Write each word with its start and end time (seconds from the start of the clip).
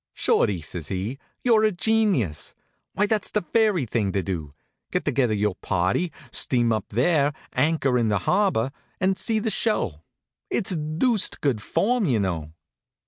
"Shorty," 0.15 0.63
says 0.63 0.87
he, 0.87 1.19
"you're 1.43 1.63
a 1.63 1.71
genius. 1.71 2.55
Why, 2.93 3.05
that's 3.05 3.29
the 3.29 3.43
very 3.53 3.85
thing 3.85 4.11
to 4.13 4.23
do. 4.23 4.55
Get 4.89 5.05
together 5.05 5.35
your 5.35 5.53
party, 5.53 6.11
steam 6.31 6.71
up 6.71 6.89
there, 6.89 7.33
anchor 7.53 7.99
in 7.99 8.07
the 8.07 8.17
harbor, 8.17 8.71
and 8.99 9.15
see 9.15 9.37
the 9.37 9.51
show. 9.51 10.01
It's 10.49 10.75
deuced 10.75 11.39
good 11.39 11.61
form, 11.61 12.05
you 12.07 12.17
know." 12.19 12.51